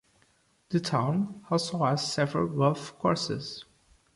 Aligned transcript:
The 0.69 0.79
town 0.79 1.45
also 1.51 1.83
has 1.85 2.11
several 2.11 2.47
golf 2.47 2.97
courses. 2.97 3.65